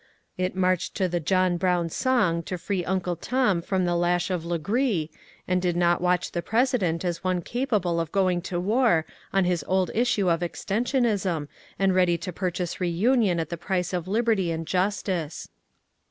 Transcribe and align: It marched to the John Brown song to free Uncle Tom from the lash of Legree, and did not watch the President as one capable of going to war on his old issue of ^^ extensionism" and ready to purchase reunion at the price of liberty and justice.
It 0.35 0.55
marched 0.55 0.95
to 0.95 1.07
the 1.07 1.19
John 1.19 1.57
Brown 1.57 1.89
song 1.89 2.41
to 2.49 2.57
free 2.57 2.83
Uncle 2.83 3.15
Tom 3.15 3.61
from 3.61 3.85
the 3.85 3.95
lash 3.95 4.31
of 4.31 4.43
Legree, 4.43 5.11
and 5.47 5.61
did 5.61 5.75
not 5.77 6.01
watch 6.01 6.31
the 6.31 6.41
President 6.41 7.05
as 7.05 7.23
one 7.23 7.43
capable 7.43 7.99
of 7.99 8.11
going 8.11 8.41
to 8.49 8.59
war 8.59 9.05
on 9.31 9.45
his 9.45 9.63
old 9.67 9.91
issue 9.93 10.27
of 10.27 10.39
^^ 10.39 10.43
extensionism" 10.43 11.47
and 11.77 11.93
ready 11.93 12.17
to 12.17 12.33
purchase 12.33 12.81
reunion 12.81 13.39
at 13.39 13.49
the 13.51 13.57
price 13.61 13.93
of 13.93 14.07
liberty 14.07 14.49
and 14.49 14.65
justice. 14.65 15.49